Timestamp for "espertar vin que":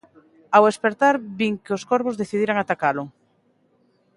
0.71-1.75